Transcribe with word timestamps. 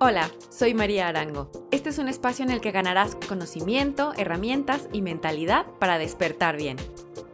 Hola, 0.00 0.30
soy 0.48 0.74
María 0.74 1.08
Arango. 1.08 1.50
Este 1.72 1.88
es 1.88 1.98
un 1.98 2.06
espacio 2.06 2.44
en 2.44 2.52
el 2.52 2.60
que 2.60 2.70
ganarás 2.70 3.16
conocimiento, 3.26 4.12
herramientas 4.16 4.88
y 4.92 5.02
mentalidad 5.02 5.66
para 5.80 5.98
despertar 5.98 6.56
bien. 6.56 6.76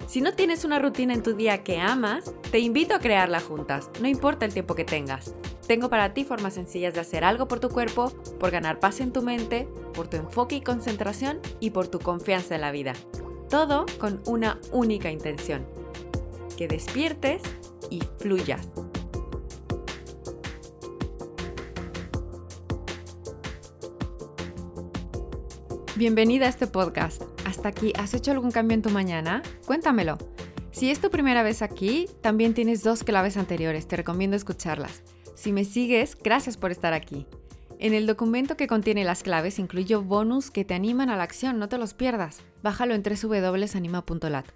Si 0.06 0.22
no 0.22 0.32
tienes 0.32 0.64
una 0.64 0.78
rutina 0.78 1.12
en 1.12 1.22
tu 1.22 1.34
día 1.34 1.62
que 1.62 1.78
amas, 1.78 2.32
te 2.50 2.60
invito 2.60 2.94
a 2.94 3.00
crearla 3.00 3.40
juntas, 3.40 3.90
no 4.00 4.08
importa 4.08 4.46
el 4.46 4.54
tiempo 4.54 4.74
que 4.74 4.86
tengas. 4.86 5.34
Tengo 5.66 5.90
para 5.90 6.14
ti 6.14 6.24
formas 6.24 6.54
sencillas 6.54 6.94
de 6.94 7.00
hacer 7.00 7.22
algo 7.22 7.48
por 7.48 7.60
tu 7.60 7.68
cuerpo, 7.68 8.10
por 8.40 8.50
ganar 8.50 8.80
paz 8.80 9.00
en 9.00 9.12
tu 9.12 9.20
mente, 9.20 9.68
por 9.92 10.08
tu 10.08 10.16
enfoque 10.16 10.56
y 10.56 10.60
concentración 10.62 11.40
y 11.60 11.68
por 11.68 11.88
tu 11.88 11.98
confianza 11.98 12.54
en 12.54 12.62
la 12.62 12.72
vida. 12.72 12.94
Todo 13.50 13.84
con 13.98 14.22
una 14.24 14.58
única 14.72 15.10
intención. 15.10 15.66
Que 16.56 16.66
despiertes 16.66 17.42
y 17.90 18.02
fluyas. 18.18 18.66
Bienvenida 25.96 26.46
a 26.46 26.48
este 26.48 26.66
podcast. 26.66 27.22
Hasta 27.46 27.68
aquí, 27.68 27.92
¿has 27.96 28.14
hecho 28.14 28.32
algún 28.32 28.50
cambio 28.50 28.74
en 28.74 28.82
tu 28.82 28.90
mañana? 28.90 29.44
Cuéntamelo. 29.64 30.18
Si 30.72 30.90
es 30.90 31.00
tu 31.00 31.08
primera 31.08 31.44
vez 31.44 31.62
aquí, 31.62 32.08
también 32.20 32.52
tienes 32.52 32.82
dos 32.82 33.04
claves 33.04 33.36
anteriores, 33.36 33.86
te 33.86 33.94
recomiendo 33.94 34.36
escucharlas. 34.36 35.04
Si 35.36 35.52
me 35.52 35.64
sigues, 35.64 36.18
gracias 36.20 36.56
por 36.56 36.72
estar 36.72 36.94
aquí. 36.94 37.28
En 37.78 37.94
el 37.94 38.08
documento 38.08 38.56
que 38.56 38.66
contiene 38.66 39.04
las 39.04 39.22
claves 39.22 39.60
incluyo 39.60 40.02
bonus 40.02 40.50
que 40.50 40.64
te 40.64 40.74
animan 40.74 41.10
a 41.10 41.16
la 41.16 41.22
acción, 41.22 41.60
no 41.60 41.68
te 41.68 41.78
los 41.78 41.94
pierdas. 41.94 42.40
Bájalo 42.60 42.94
en 42.94 43.04
www.anima.lat. 43.04 44.46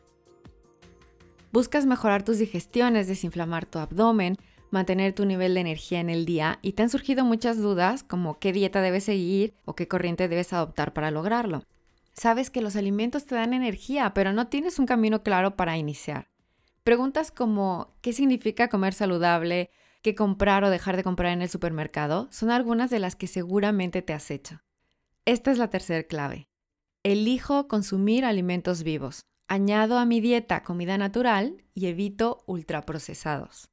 Buscas 1.53 1.87
mejorar 1.87 2.25
tus 2.25 2.39
digestiones, 2.39 3.07
desinflamar 3.07 3.65
tu 3.65 3.79
abdomen, 3.79 4.39
mantener 4.71 5.13
tu 5.13 5.25
nivel 5.25 5.55
de 5.55 5.61
energía 5.61 6.01
en 6.01 6.11
el 6.11 6.25
día 6.25 6.59
y 6.63 6.73
te 6.73 6.83
han 6.83 6.91
surgido 6.91 7.25
muchas 7.25 7.59
dudas 7.59 8.03
como 8.03 8.39
qué 8.39 8.53
dieta 8.53 8.81
debes 8.81 9.05
seguir 9.05 9.55
o 9.65 9.75
qué 9.75 9.89
corriente 9.89 10.29
debes 10.29 10.53
adoptar 10.53 10.93
para 10.93 11.11
lograrlo. 11.11 11.65
Sabes 12.13 12.51
que 12.51 12.63
los 12.63 12.75
alimentos 12.75 13.27
te 13.27 13.37
dan 13.37 13.55
energía, 13.55 14.13
pero 14.13 14.33
no 14.33 14.49
tienes 14.49 14.79
un 14.79 14.87
camino 14.87 15.23
claro 15.23 15.57
para 15.57 15.77
iniciar. 15.77 16.29
Preguntas 16.83 17.31
como 17.31 17.95
¿qué 18.01 18.13
significa 18.13 18.69
comer 18.69 18.95
saludable? 18.95 19.71
¿Qué 20.03 20.15
comprar 20.15 20.65
o 20.65 20.71
dejar 20.71 20.97
de 20.97 21.05
comprar 21.05 21.33
en 21.33 21.43
el 21.43 21.49
supermercado? 21.49 22.29
Son 22.31 22.51
algunas 22.51 22.91
de 22.91 22.99
las 22.99 23.15
que 23.15 23.27
seguramente 23.27 24.03
te 24.03 24.13
has 24.13 24.31
hecho. 24.31 24.63
Esta 25.25 25.51
es 25.51 25.59
la 25.59 25.71
tercera 25.71 26.03
clave. 26.05 26.49
Elijo 27.03 27.69
consumir 27.69 28.25
alimentos 28.25 28.83
vivos. 28.83 29.27
Añado 29.47 29.99
a 29.99 30.05
mi 30.05 30.21
dieta 30.21 30.63
comida 30.63 30.99
natural 30.99 31.65
y 31.75 31.87
evito 31.87 32.43
ultraprocesados. 32.47 33.71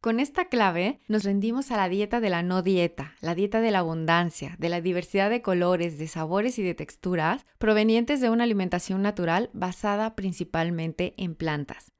Con 0.00 0.18
esta 0.18 0.46
clave 0.46 0.98
nos 1.08 1.24
rendimos 1.24 1.70
a 1.70 1.76
la 1.76 1.90
dieta 1.90 2.20
de 2.20 2.30
la 2.30 2.42
no 2.42 2.62
dieta, 2.62 3.16
la 3.20 3.34
dieta 3.34 3.60
de 3.60 3.70
la 3.70 3.80
abundancia, 3.80 4.56
de 4.58 4.70
la 4.70 4.80
diversidad 4.80 5.28
de 5.28 5.42
colores, 5.42 5.98
de 5.98 6.08
sabores 6.08 6.58
y 6.58 6.62
de 6.62 6.74
texturas 6.74 7.44
provenientes 7.58 8.22
de 8.22 8.30
una 8.30 8.44
alimentación 8.44 9.02
natural 9.02 9.50
basada 9.52 10.16
principalmente 10.16 11.12
en 11.18 11.34
plantas. 11.34 11.92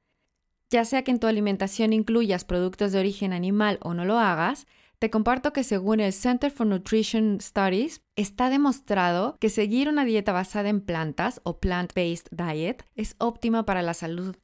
Ya 0.71 0.83
sea 0.83 1.03
que 1.03 1.11
en 1.11 1.19
tu 1.19 1.27
alimentación 1.27 1.93
incluyas 1.93 2.43
productos 2.43 2.91
de 2.91 2.99
origen 2.99 3.33
animal 3.33 3.77
o 3.83 3.93
no 3.93 4.03
lo 4.03 4.17
hagas, 4.17 4.65
te 4.97 5.11
comparto 5.11 5.53
que 5.53 5.63
según 5.63 5.99
el 5.99 6.11
Center 6.11 6.49
for 6.49 6.65
Nutrition 6.65 7.39
Studies, 7.39 8.01
está 8.15 8.49
demostrado 8.49 9.37
que 9.39 9.49
seguir 9.49 9.87
una 9.87 10.05
dieta 10.05 10.31
basada 10.31 10.69
en 10.69 10.81
plantas 10.81 11.39
o 11.43 11.59
plant-based 11.59 12.29
diet 12.31 12.83
es 12.95 13.15
óptima 13.19 13.63
para 13.63 13.83
la 13.83 13.93
salud 13.93 14.37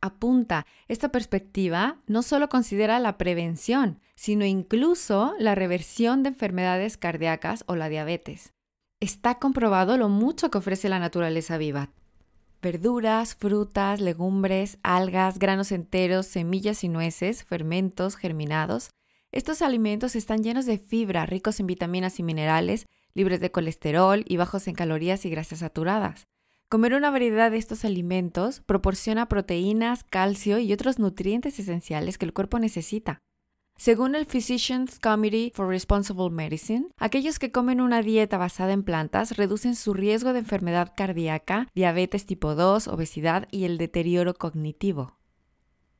apunta, 0.00 0.66
esta 0.88 1.10
perspectiva 1.10 1.98
no 2.06 2.22
solo 2.22 2.48
considera 2.48 2.98
la 2.98 3.18
prevención, 3.18 4.00
sino 4.14 4.44
incluso 4.44 5.34
la 5.38 5.54
reversión 5.54 6.22
de 6.22 6.30
enfermedades 6.30 6.96
cardíacas 6.96 7.64
o 7.66 7.76
la 7.76 7.88
diabetes. 7.88 8.52
Está 9.00 9.36
comprobado 9.36 9.96
lo 9.96 10.08
mucho 10.08 10.50
que 10.50 10.58
ofrece 10.58 10.88
la 10.88 10.98
naturaleza 10.98 11.56
viva. 11.56 11.90
Verduras, 12.60 13.36
frutas, 13.36 14.00
legumbres, 14.00 14.78
algas, 14.82 15.38
granos 15.38 15.70
enteros, 15.70 16.26
semillas 16.26 16.82
y 16.82 16.88
nueces, 16.88 17.44
fermentos, 17.44 18.16
germinados. 18.16 18.90
Estos 19.30 19.62
alimentos 19.62 20.16
están 20.16 20.42
llenos 20.42 20.66
de 20.66 20.78
fibra, 20.78 21.26
ricos 21.26 21.60
en 21.60 21.68
vitaminas 21.68 22.18
y 22.18 22.24
minerales, 22.24 22.86
libres 23.14 23.40
de 23.40 23.52
colesterol 23.52 24.24
y 24.26 24.36
bajos 24.36 24.66
en 24.66 24.74
calorías 24.74 25.24
y 25.24 25.30
grasas 25.30 25.60
saturadas. 25.60 26.26
Comer 26.70 26.92
una 26.92 27.10
variedad 27.10 27.50
de 27.50 27.56
estos 27.56 27.86
alimentos 27.86 28.60
proporciona 28.60 29.26
proteínas, 29.26 30.04
calcio 30.04 30.58
y 30.58 30.70
otros 30.74 30.98
nutrientes 30.98 31.58
esenciales 31.58 32.18
que 32.18 32.26
el 32.26 32.34
cuerpo 32.34 32.58
necesita. 32.58 33.20
Según 33.78 34.14
el 34.14 34.26
Physicians 34.26 34.98
Committee 34.98 35.50
for 35.54 35.66
Responsible 35.66 36.28
Medicine, 36.28 36.88
aquellos 36.98 37.38
que 37.38 37.52
comen 37.52 37.80
una 37.80 38.02
dieta 38.02 38.36
basada 38.36 38.74
en 38.74 38.82
plantas 38.82 39.38
reducen 39.38 39.76
su 39.76 39.94
riesgo 39.94 40.34
de 40.34 40.40
enfermedad 40.40 40.92
cardíaca, 40.94 41.68
diabetes 41.74 42.26
tipo 42.26 42.54
2, 42.54 42.88
obesidad 42.88 43.48
y 43.50 43.64
el 43.64 43.78
deterioro 43.78 44.34
cognitivo. 44.34 45.16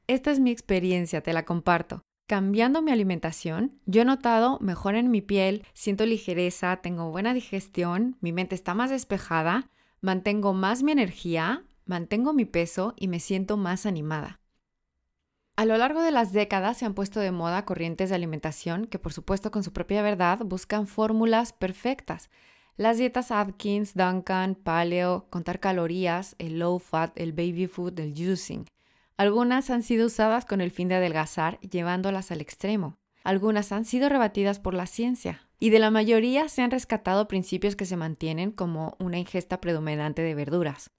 Esta 0.07 0.33
es 0.33 0.39
mi 0.39 0.51
experiencia, 0.51 1.23
te 1.23 1.33
la 1.33 1.47
comparto. 1.47 2.03
Cambiando 2.27 2.83
mi 2.83 2.91
alimentación, 2.91 3.81
yo 3.87 4.03
he 4.03 4.05
notado 4.05 4.59
mejor 4.61 4.97
en 4.97 5.11
mi 5.11 5.23
piel, 5.23 5.65
siento 5.73 6.05
ligereza, 6.05 6.77
tengo 6.83 7.11
buena 7.11 7.33
digestión, 7.33 8.19
mi 8.21 8.33
mente 8.33 8.55
está 8.55 8.75
más 8.75 8.91
despejada, 8.91 9.71
mantengo 10.01 10.53
más 10.53 10.83
mi 10.83 10.93
energía, 10.93 11.65
mantengo 11.85 12.33
mi 12.33 12.45
peso 12.45 12.95
y 12.97 13.09
me 13.09 13.21
siento 13.21 13.57
más 13.57 13.87
animada. 13.87 14.41
A 15.57 15.65
lo 15.65 15.77
largo 15.77 16.03
de 16.03 16.13
las 16.13 16.33
décadas 16.33 16.77
se 16.77 16.87
han 16.87 16.95
puesto 16.95 17.19
de 17.19 17.33
moda 17.33 17.65
corrientes 17.65 18.11
de 18.11 18.15
alimentación 18.15 18.87
que 18.87 19.01
por 19.01 19.13
supuesto 19.13 19.51
con 19.51 19.65
su 19.65 19.73
propia 19.73 20.03
verdad 20.03 20.39
buscan 20.45 20.87
fórmulas 20.87 21.53
perfectas. 21.53 22.31
Las 22.77 22.99
dietas 22.99 23.33
Atkins, 23.33 23.95
Duncan, 23.95 24.55
Paleo, 24.55 25.27
contar 25.31 25.59
calorías, 25.59 26.37
el 26.39 26.61
low 26.61 26.79
fat, 26.79 27.11
el 27.17 27.33
baby 27.33 27.67
food, 27.67 27.99
el 27.99 28.15
juicing. 28.15 28.67
Algunas 29.17 29.69
han 29.71 29.83
sido 29.83 30.07
usadas 30.07 30.45
con 30.45 30.61
el 30.61 30.71
fin 30.71 30.87
de 30.87 30.95
adelgazar, 30.95 31.59
llevándolas 31.59 32.31
al 32.31 32.41
extremo. 32.41 32.97
Algunas 33.29 33.73
han 33.73 33.85
sido 33.85 34.09
rebatidas 34.09 34.59
por 34.59 34.73
la 34.73 34.87
ciencia, 34.87 35.43
y 35.61 35.69
de 35.69 35.79
la 35.79 35.91
mayoría 35.91 36.49
se 36.49 36.63
han 36.63 36.71
rescatado 36.71 37.29
principios 37.29 37.77
que 37.77 37.85
se 37.85 37.99
mantienen 37.99 38.53
como 38.53 38.97
una 38.99 39.19
ingesta 39.19 39.61
predominante 39.61 40.23
de 40.23 40.35
verduras. 40.35 40.93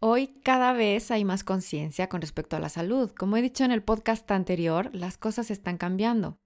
Hoy 0.00 0.34
cada 0.42 0.72
vez 0.72 1.12
hay 1.12 1.24
más 1.24 1.44
conciencia 1.44 2.08
con 2.08 2.20
respecto 2.20 2.56
a 2.56 2.58
la 2.58 2.70
salud. 2.70 3.12
Como 3.12 3.36
he 3.36 3.42
dicho 3.42 3.62
en 3.62 3.70
el 3.70 3.84
podcast 3.84 4.28
anterior, 4.32 4.90
las 4.94 5.16
cosas 5.16 5.52
están 5.52 5.78
cambiando. 5.78 6.38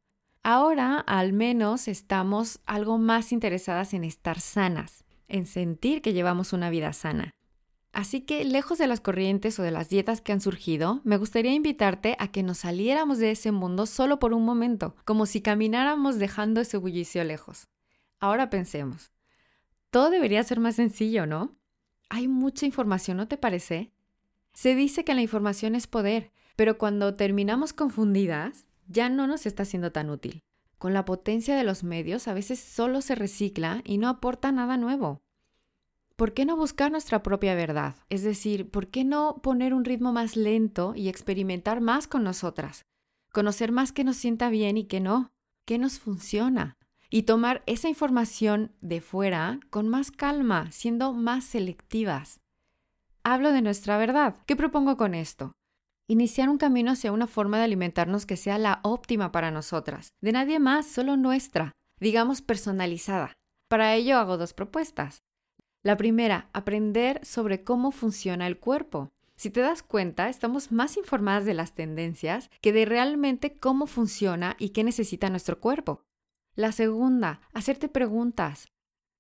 Ahora 0.43 0.99
al 0.99 1.33
menos 1.33 1.89
estamos 1.89 2.61
algo 2.67 2.99
más 2.99 3.33
interesadas 3.33 3.95
en 3.95 4.05
estar 4.05 4.41
sanas, 4.41 5.07
en 5.27 5.47
sentir 5.47 6.03
que 6.03 6.13
llevamos 6.13 6.53
una 6.53 6.69
vida 6.69 6.93
sana. 6.93 7.31
Así 7.93 8.21
que, 8.21 8.45
lejos 8.45 8.79
de 8.79 8.87
las 8.87 9.01
corrientes 9.01 9.59
o 9.59 9.63
de 9.63 9.73
las 9.73 9.89
dietas 9.89 10.21
que 10.21 10.33
han 10.33 10.41
surgido, 10.41 11.01
me 11.05 11.17
gustaría 11.17 11.53
invitarte 11.53 12.17
a 12.19 12.29
que 12.29 12.43
nos 12.43 12.59
saliéramos 12.59 13.19
de 13.19 13.33
ese 13.33 13.51
mundo 13.51 13.87
solo 13.87 14.19
por 14.19 14.33
un 14.33 14.45
momento, 14.45 14.95
como 15.05 15.27
si 15.27 15.41
camináramos 15.41 16.19
dejando 16.19 16.61
ese 16.61 16.77
bullicio 16.77 17.25
lejos. 17.25 17.69
Ahora 18.21 18.49
pensemos. 18.49 19.11
Todo 19.91 20.11
debería 20.11 20.43
ser 20.45 20.61
más 20.61 20.77
sencillo, 20.77 21.27
¿no? 21.27 21.57
Hay 22.09 22.29
mucha 22.29 22.65
información, 22.65 23.17
¿no 23.17 23.27
te 23.27 23.37
parece? 23.37 23.93
Se 24.53 24.75
dice 24.75 25.05
que 25.05 25.15
la 25.15 25.23
información 25.23 25.75
es 25.75 25.87
poder, 25.87 26.33
pero 26.55 26.79
cuando 26.79 27.15
terminamos 27.15 27.73
confundidas, 27.73 28.67
ya 28.87 29.09
no 29.09 29.27
nos 29.27 29.47
está 29.47 29.65
siendo 29.65 29.91
tan 29.91 30.11
útil. 30.11 30.45
Con 30.79 30.95
la 30.95 31.05
potencia 31.05 31.57
de 31.57 31.65
los 31.65 31.83
medios, 31.85 32.29
a 32.29 32.35
veces 32.35 32.61
solo 32.61 33.01
se 33.01 33.15
recicla 33.15 33.83
y 33.85 33.99
no 33.99 34.09
aporta 34.09 34.53
nada 34.53 34.77
nuevo. 34.77 35.23
¿Por 36.21 36.35
qué 36.35 36.45
no 36.45 36.55
buscar 36.55 36.93
nuestra 36.93 37.23
propia 37.23 37.55
verdad? 37.55 37.95
Es 38.11 38.23
decir, 38.23 38.71
¿por 38.71 38.89
qué 38.89 39.05
no 39.05 39.41
poner 39.43 39.73
un 39.73 39.87
ritmo 39.87 40.13
más 40.13 40.37
lento 40.37 40.93
y 40.95 41.09
experimentar 41.09 41.81
más 41.81 42.07
con 42.07 42.25
nosotras? 42.25 42.85
Conocer 43.33 43.73
más 43.73 43.91
qué 43.91 44.05
nos 44.05 44.19
sienta 44.19 44.51
bien 44.51 44.77
y 44.77 44.85
qué 44.85 45.01
no, 45.01 45.33
qué 45.65 45.79
nos 45.79 45.99
funciona. 45.99 46.77
Y 47.09 47.23
tomar 47.23 47.63
esa 47.65 47.89
información 47.89 48.71
de 48.83 49.01
fuera 49.01 49.61
con 49.71 49.89
más 49.89 50.11
calma, 50.11 50.71
siendo 50.73 51.15
más 51.15 51.45
selectivas. 51.45 52.41
Hablo 53.25 53.51
de 53.51 53.63
nuestra 53.63 53.97
verdad. 53.97 54.37
¿Qué 54.45 54.57
propongo 54.57 54.99
con 54.99 55.15
esto? 55.15 55.53
Iniciar 56.07 56.51
un 56.51 56.59
camino 56.59 56.91
hacia 56.91 57.13
una 57.13 57.29
forma 57.29 57.57
de 57.57 57.65
alimentarnos 57.65 58.27
que 58.27 58.37
sea 58.37 58.59
la 58.59 58.81
óptima 58.83 59.33
para 59.33 59.51
nosotras, 59.51 60.11
de 60.21 60.33
nadie 60.33 60.59
más, 60.59 60.85
solo 60.85 61.17
nuestra, 61.17 61.73
digamos 61.99 62.43
personalizada. 62.43 63.33
Para 63.71 63.95
ello 63.95 64.19
hago 64.19 64.37
dos 64.37 64.53
propuestas. 64.53 65.23
La 65.83 65.97
primera, 65.97 66.51
aprender 66.53 67.25
sobre 67.25 67.65
cómo 67.65 67.91
funciona 67.91 68.47
el 68.47 68.59
cuerpo. 68.59 69.13
Si 69.37 69.49
te 69.49 69.61
das 69.61 69.83
cuenta, 69.83 70.29
estamos 70.29 70.71
más 70.71 70.99
informadas 70.99 71.47
de 71.47 71.55
las 71.55 71.75
tendencias 71.75 72.51
que 72.61 72.75
de 72.75 72.85
realmente 72.85 73.55
cómo 73.55 73.87
funciona 73.87 74.57
y 74.59 74.71
qué 74.71 74.85
necesita 74.85 75.31
nuestro 75.31 75.59
cuerpo. 75.59 76.05
La 76.55 76.73
segunda, 76.73 77.41
hacerte 77.55 77.89
preguntas. 77.89 78.69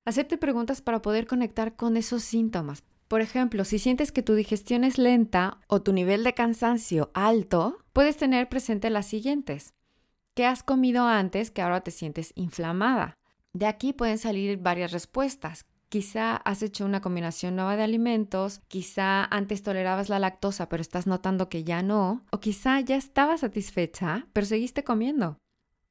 Hacerte 0.04 0.36
preguntas 0.36 0.82
para 0.82 1.00
poder 1.00 1.26
conectar 1.26 1.76
con 1.76 1.96
esos 1.96 2.22
síntomas. 2.24 2.84
Por 3.08 3.22
ejemplo, 3.22 3.64
si 3.64 3.78
sientes 3.78 4.12
que 4.12 4.22
tu 4.22 4.34
digestión 4.34 4.84
es 4.84 4.98
lenta 4.98 5.60
o 5.66 5.80
tu 5.80 5.94
nivel 5.94 6.24
de 6.24 6.34
cansancio 6.34 7.10
alto, 7.14 7.78
puedes 7.94 8.18
tener 8.18 8.50
presente 8.50 8.90
las 8.90 9.06
siguientes. 9.06 9.72
¿Qué 10.34 10.44
has 10.44 10.62
comido 10.62 11.06
antes 11.06 11.50
que 11.50 11.62
ahora 11.62 11.80
te 11.80 11.90
sientes 11.90 12.32
inflamada? 12.34 13.14
De 13.54 13.66
aquí 13.66 13.94
pueden 13.94 14.18
salir 14.18 14.58
varias 14.58 14.92
respuestas. 14.92 15.64
Quizá 15.90 16.36
has 16.36 16.62
hecho 16.62 16.84
una 16.84 17.00
combinación 17.00 17.56
nueva 17.56 17.76
de 17.76 17.82
alimentos, 17.82 18.60
quizá 18.68 19.24
antes 19.24 19.64
tolerabas 19.64 20.08
la 20.08 20.20
lactosa 20.20 20.68
pero 20.68 20.82
estás 20.82 21.08
notando 21.08 21.48
que 21.48 21.64
ya 21.64 21.82
no, 21.82 22.24
o 22.30 22.38
quizá 22.38 22.78
ya 22.78 22.94
estabas 22.94 23.40
satisfecha 23.40 24.28
pero 24.32 24.46
seguiste 24.46 24.84
comiendo. 24.84 25.38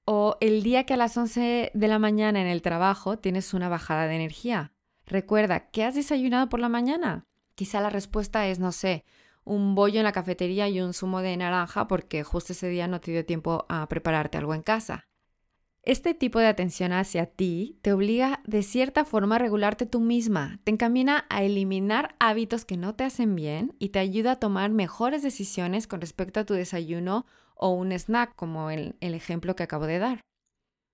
O 0.05 0.37
el 0.39 0.63
día 0.63 0.85
que 0.85 0.93
a 0.93 0.97
las 0.97 1.17
11 1.17 1.71
de 1.73 1.87
la 1.89 1.99
mañana 1.99 2.39
en 2.39 2.47
el 2.47 2.61
trabajo 2.61 3.17
tienes 3.17 3.53
una 3.53 3.67
bajada 3.67 4.07
de 4.07 4.15
energía. 4.15 4.71
Recuerda, 5.05 5.69
¿qué 5.69 5.83
has 5.83 5.95
desayunado 5.95 6.47
por 6.47 6.61
la 6.61 6.69
mañana? 6.69 7.25
Quizá 7.55 7.81
la 7.81 7.89
respuesta 7.89 8.47
es, 8.47 8.57
no 8.57 8.71
sé, 8.71 9.03
un 9.43 9.75
bollo 9.75 9.99
en 9.99 10.05
la 10.05 10.13
cafetería 10.13 10.69
y 10.69 10.79
un 10.79 10.93
zumo 10.93 11.19
de 11.19 11.35
naranja 11.35 11.89
porque 11.89 12.23
justo 12.23 12.53
ese 12.53 12.69
día 12.69 12.87
no 12.87 13.01
te 13.01 13.11
dio 13.11 13.25
tiempo 13.25 13.65
a 13.67 13.89
prepararte 13.89 14.37
algo 14.37 14.53
en 14.53 14.61
casa. 14.61 15.08
Este 15.83 16.13
tipo 16.13 16.39
de 16.39 16.47
atención 16.47 16.91
hacia 16.91 17.25
ti 17.25 17.79
te 17.81 17.93
obliga 17.93 18.41
de 18.45 18.63
cierta 18.63 19.05
forma 19.05 19.37
a 19.37 19.39
regularte 19.39 19.85
tú 19.85 20.01
misma, 20.01 20.59
te 20.65 20.71
encamina 20.71 21.25
a 21.29 21.41
eliminar 21.41 22.15
hábitos 22.19 22.65
que 22.65 22.75
no 22.75 22.95
te 22.95 23.05
hacen 23.05 23.33
bien 23.35 23.75
y 23.79 23.89
te 23.89 23.99
ayuda 23.99 24.33
a 24.33 24.39
tomar 24.39 24.71
mejores 24.71 25.23
decisiones 25.23 25.87
con 25.87 26.01
respecto 26.01 26.41
a 26.41 26.45
tu 26.45 26.53
desayuno 26.53 27.25
o 27.55 27.69
un 27.69 27.93
snack, 27.93 28.35
como 28.35 28.69
el, 28.71 28.97
el 28.99 29.13
ejemplo 29.13 29.55
que 29.55 29.63
acabo 29.63 29.87
de 29.87 29.99
dar. 29.99 30.21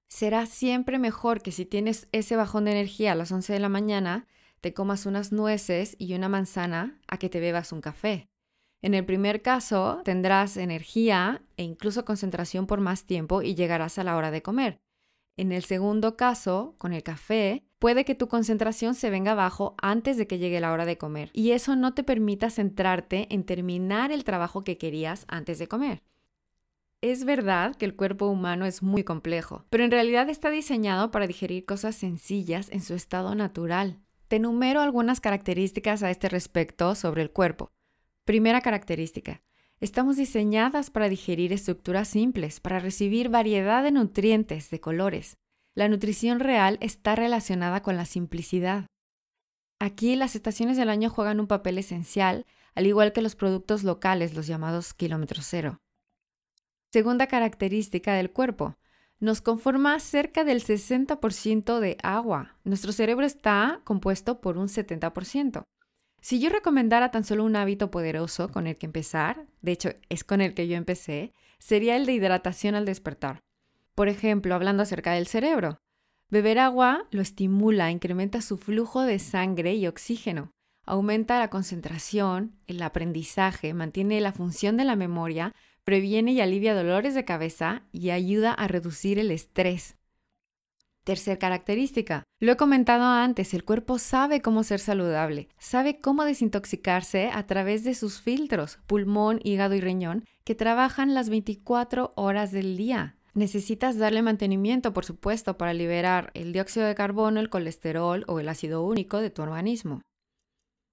Será 0.07 0.45
siempre 0.45 0.99
mejor 0.99 1.41
que 1.41 1.51
si 1.51 1.65
tienes 1.65 2.07
ese 2.11 2.35
bajón 2.35 2.65
de 2.65 2.71
energía 2.71 3.13
a 3.13 3.15
las 3.15 3.31
11 3.31 3.53
de 3.53 3.59
la 3.59 3.69
mañana, 3.69 4.27
te 4.61 4.73
comas 4.73 5.07
unas 5.07 5.31
nueces 5.31 5.95
y 5.99 6.13
una 6.13 6.29
manzana 6.29 6.99
a 7.07 7.17
que 7.17 7.29
te 7.29 7.39
bebas 7.39 7.71
un 7.71 7.81
café. 7.81 8.27
En 8.81 8.93
el 8.93 9.05
primer 9.05 9.41
caso, 9.41 10.01
tendrás 10.03 10.57
energía 10.57 11.41
e 11.57 11.63
incluso 11.63 12.05
concentración 12.05 12.67
por 12.67 12.81
más 12.81 13.05
tiempo 13.05 13.41
y 13.41 13.55
llegarás 13.55 13.97
a 13.97 14.03
la 14.03 14.15
hora 14.15 14.31
de 14.31 14.41
comer. 14.41 14.79
En 15.37 15.51
el 15.51 15.63
segundo 15.63 16.15
caso, 16.15 16.75
con 16.77 16.93
el 16.93 17.03
café, 17.03 17.65
puede 17.79 18.05
que 18.05 18.15
tu 18.15 18.27
concentración 18.27 18.95
se 18.95 19.09
venga 19.09 19.33
abajo 19.33 19.75
antes 19.81 20.17
de 20.17 20.27
que 20.27 20.37
llegue 20.37 20.61
la 20.61 20.71
hora 20.71 20.85
de 20.85 20.97
comer 20.97 21.29
y 21.33 21.51
eso 21.51 21.75
no 21.75 21.93
te 21.93 22.03
permita 22.03 22.49
centrarte 22.49 23.27
en 23.33 23.43
terminar 23.43 24.11
el 24.11 24.23
trabajo 24.23 24.63
que 24.63 24.77
querías 24.77 25.25
antes 25.27 25.59
de 25.59 25.67
comer. 25.67 26.03
Es 27.01 27.25
verdad 27.25 27.75
que 27.75 27.85
el 27.85 27.95
cuerpo 27.95 28.27
humano 28.27 28.65
es 28.65 28.81
muy 28.81 29.03
complejo, 29.03 29.65
pero 29.69 29.83
en 29.83 29.91
realidad 29.91 30.29
está 30.29 30.49
diseñado 30.49 31.11
para 31.11 31.27
digerir 31.27 31.65
cosas 31.65 31.95
sencillas 31.95 32.69
en 32.71 32.81
su 32.81 32.93
estado 32.93 33.35
natural. 33.35 33.99
Te 34.27 34.37
enumero 34.37 34.81
algunas 34.81 35.19
características 35.19 36.01
a 36.01 36.09
este 36.09 36.29
respecto 36.29 36.95
sobre 36.95 37.21
el 37.21 37.31
cuerpo. 37.31 37.71
Primera 38.25 38.61
característica. 38.61 39.43
Estamos 39.79 40.17
diseñadas 40.17 40.89
para 40.89 41.09
digerir 41.09 41.53
estructuras 41.53 42.07
simples, 42.07 42.59
para 42.59 42.79
recibir 42.79 43.29
variedad 43.29 43.83
de 43.83 43.91
nutrientes, 43.91 44.71
de 44.71 44.79
colores. 44.79 45.37
La 45.75 45.89
nutrición 45.89 46.39
real 46.39 46.79
está 46.81 47.15
relacionada 47.15 47.83
con 47.83 47.97
la 47.97 48.05
simplicidad. 48.05 48.87
Aquí 49.79 50.15
las 50.15 50.35
estaciones 50.35 50.75
del 50.75 50.89
año 50.89 51.11
juegan 51.11 51.39
un 51.39 51.45
papel 51.45 51.77
esencial, 51.77 52.47
al 52.73 52.87
igual 52.87 53.13
que 53.13 53.21
los 53.21 53.35
productos 53.35 53.83
locales, 53.83 54.33
los 54.33 54.47
llamados 54.47 54.95
kilómetro 54.95 55.43
cero. 55.43 55.77
Segunda 56.91 57.27
característica 57.27 58.15
del 58.15 58.31
cuerpo. 58.31 58.75
Nos 59.19 59.41
conforma 59.41 59.99
cerca 59.99 60.43
del 60.43 60.63
60% 60.63 61.79
de 61.79 61.97
agua. 62.01 62.57
Nuestro 62.63 62.91
cerebro 62.91 63.23
está 63.23 63.81
compuesto 63.83 64.41
por 64.41 64.57
un 64.57 64.67
70%. 64.67 65.63
Si 66.25 66.39
yo 66.39 66.49
recomendara 66.49 67.11
tan 67.11 67.23
solo 67.23 67.43
un 67.43 67.55
hábito 67.55 67.91
poderoso 67.91 68.49
con 68.49 68.65
el 68.65 68.77
que 68.77 68.87
empezar, 68.87 69.45
de 69.61 69.73
hecho 69.73 69.91
es 70.09 70.23
con 70.23 70.41
el 70.41 70.55
que 70.55 70.67
yo 70.67 70.75
empecé, 70.75 71.35
sería 71.59 71.95
el 71.95 72.07
de 72.07 72.13
hidratación 72.13 72.73
al 72.73 72.83
despertar. 72.83 73.43
Por 73.93 74.09
ejemplo, 74.09 74.55
hablando 74.55 74.81
acerca 74.81 75.11
del 75.11 75.27
cerebro. 75.27 75.77
Beber 76.31 76.57
agua 76.57 77.05
lo 77.11 77.21
estimula, 77.21 77.91
incrementa 77.91 78.41
su 78.41 78.57
flujo 78.57 79.03
de 79.03 79.19
sangre 79.19 79.75
y 79.75 79.85
oxígeno, 79.85 80.49
aumenta 80.83 81.37
la 81.37 81.51
concentración, 81.51 82.55
el 82.65 82.81
aprendizaje, 82.81 83.75
mantiene 83.75 84.19
la 84.19 84.33
función 84.33 84.77
de 84.77 84.85
la 84.85 84.95
memoria, 84.95 85.53
previene 85.83 86.31
y 86.31 86.41
alivia 86.41 86.73
dolores 86.73 87.13
de 87.13 87.23
cabeza 87.23 87.83
y 87.91 88.09
ayuda 88.09 88.51
a 88.51 88.67
reducir 88.67 89.19
el 89.19 89.29
estrés. 89.29 89.95
Tercer 91.05 91.37
característica. 91.37 92.23
Lo 92.39 92.53
he 92.53 92.57
comentado 92.57 93.03
antes, 93.03 93.53
el 93.53 93.63
cuerpo 93.63 93.99
sabe 93.99 94.41
cómo 94.41 94.63
ser 94.63 94.79
saludable, 94.79 95.49
sabe 95.59 95.99
cómo 95.99 96.25
desintoxicarse 96.25 97.29
a 97.31 97.45
través 97.45 97.83
de 97.83 97.93
sus 97.93 98.21
filtros, 98.21 98.79
pulmón, 98.87 99.39
hígado 99.43 99.75
y 99.75 99.81
riñón, 99.81 100.25
que 100.43 100.55
trabajan 100.55 101.13
las 101.13 101.29
24 101.29 102.13
horas 102.15 102.51
del 102.51 102.75
día. 102.75 103.17
Necesitas 103.35 103.99
darle 103.99 104.23
mantenimiento, 104.23 104.93
por 104.93 105.05
supuesto, 105.05 105.59
para 105.59 105.75
liberar 105.75 106.31
el 106.33 106.53
dióxido 106.53 106.87
de 106.87 106.95
carbono, 106.95 107.39
el 107.39 107.51
colesterol 107.51 108.25
o 108.27 108.39
el 108.39 108.49
ácido 108.49 108.83
único 108.83 109.21
de 109.21 109.29
tu 109.29 109.43
organismo. 109.43 110.01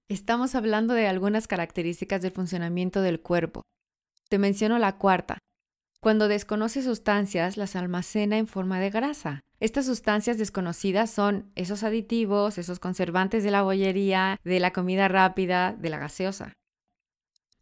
Estamos 0.09 0.53
hablando 0.53 0.93
de 0.93 1.07
algunas 1.07 1.47
características 1.47 2.21
del 2.21 2.33
funcionamiento 2.33 3.01
del 3.01 3.19
cuerpo. 3.19 3.63
Te 4.29 4.37
menciono 4.37 4.77
la 4.77 4.99
cuarta, 4.99 5.39
cuando 6.03 6.27
desconoce 6.27 6.81
sustancias, 6.81 7.55
las 7.55 7.77
almacena 7.77 8.37
en 8.37 8.45
forma 8.45 8.81
de 8.81 8.89
grasa. 8.89 9.39
Estas 9.63 9.85
sustancias 9.85 10.37
desconocidas 10.37 11.09
son 11.09 11.49
esos 11.55 11.83
aditivos, 11.83 12.57
esos 12.57 12.79
conservantes 12.79 13.45
de 13.45 13.51
la 13.51 13.61
bollería, 13.61 14.37
de 14.43 14.59
la 14.59 14.73
comida 14.73 15.07
rápida, 15.07 15.71
de 15.71 15.89
la 15.89 15.99
gaseosa. 15.99 16.51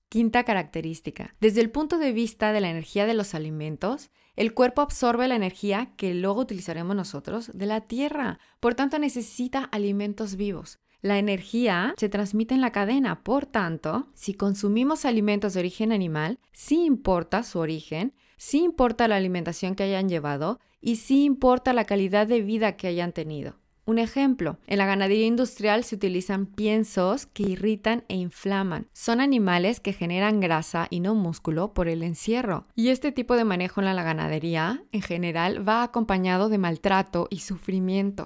Quinta 0.09 0.43
característica. 0.43 1.35
Desde 1.39 1.61
el 1.61 1.69
punto 1.69 1.99
de 1.99 2.11
vista 2.11 2.53
de 2.53 2.59
la 2.59 2.71
energía 2.71 3.05
de 3.05 3.13
los 3.13 3.35
alimentos, 3.35 4.09
el 4.35 4.55
cuerpo 4.55 4.81
absorbe 4.81 5.27
la 5.27 5.35
energía 5.35 5.93
que 5.95 6.15
luego 6.15 6.41
utilizaremos 6.41 6.95
nosotros 6.95 7.51
de 7.53 7.67
la 7.67 7.81
tierra. 7.81 8.39
Por 8.59 8.73
tanto, 8.73 8.97
necesita 8.97 9.65
alimentos 9.65 10.37
vivos. 10.37 10.79
La 11.01 11.19
energía 11.19 11.93
se 11.97 12.09
transmite 12.09 12.55
en 12.55 12.61
la 12.61 12.71
cadena, 12.71 13.23
por 13.23 13.45
tanto, 13.45 14.09
si 14.15 14.33
consumimos 14.33 15.05
alimentos 15.05 15.53
de 15.53 15.59
origen 15.59 15.91
animal, 15.91 16.39
sí 16.51 16.83
importa 16.83 17.43
su 17.43 17.59
origen, 17.59 18.15
sí 18.41 18.63
importa 18.63 19.07
la 19.07 19.17
alimentación 19.17 19.75
que 19.75 19.83
hayan 19.83 20.09
llevado 20.09 20.59
y 20.81 20.95
sí 20.95 21.25
importa 21.25 21.73
la 21.73 21.85
calidad 21.85 22.25
de 22.25 22.41
vida 22.41 22.75
que 22.75 22.87
hayan 22.87 23.11
tenido. 23.11 23.59
Un 23.85 23.99
ejemplo, 23.99 24.57
en 24.65 24.79
la 24.79 24.87
ganadería 24.87 25.27
industrial 25.27 25.83
se 25.83 25.93
utilizan 25.93 26.47
piensos 26.47 27.27
que 27.27 27.43
irritan 27.43 28.03
e 28.07 28.15
inflaman. 28.15 28.87
Son 28.93 29.21
animales 29.21 29.79
que 29.79 29.93
generan 29.93 30.39
grasa 30.39 30.87
y 30.89 31.01
no 31.01 31.13
músculo 31.13 31.75
por 31.75 31.87
el 31.87 32.01
encierro. 32.01 32.65
Y 32.73 32.89
este 32.89 33.11
tipo 33.11 33.35
de 33.35 33.43
manejo 33.43 33.79
en 33.79 33.95
la 33.95 34.03
ganadería, 34.03 34.83
en 34.91 35.03
general, 35.03 35.67
va 35.67 35.83
acompañado 35.83 36.49
de 36.49 36.57
maltrato 36.57 37.27
y 37.29 37.41
sufrimiento. 37.41 38.25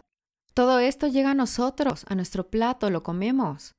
Todo 0.54 0.80
esto 0.80 1.08
llega 1.08 1.32
a 1.32 1.36
nosotros, 1.36 2.06
a 2.08 2.16
nuestro 2.16 2.50
plato, 2.50 2.90
lo 2.90 3.04
comemos. 3.04 3.74